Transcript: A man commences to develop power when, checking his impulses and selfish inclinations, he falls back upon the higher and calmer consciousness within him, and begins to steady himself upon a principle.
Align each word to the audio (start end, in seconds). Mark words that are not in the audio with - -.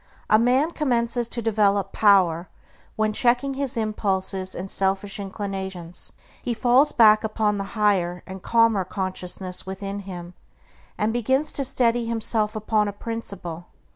A 0.31 0.39
man 0.39 0.71
commences 0.71 1.27
to 1.29 1.43
develop 1.43 1.93
power 1.93 2.49
when, 2.95 3.13
checking 3.13 3.53
his 3.53 3.77
impulses 3.77 4.55
and 4.55 4.71
selfish 4.71 5.19
inclinations, 5.19 6.11
he 6.41 6.55
falls 6.55 6.91
back 6.91 7.23
upon 7.23 7.59
the 7.59 7.63
higher 7.77 8.23
and 8.25 8.41
calmer 8.41 8.83
consciousness 8.83 9.67
within 9.67 9.99
him, 9.99 10.33
and 10.97 11.13
begins 11.13 11.51
to 11.51 11.63
steady 11.63 12.07
himself 12.07 12.55
upon 12.55 12.87
a 12.87 12.91
principle. 12.93 13.67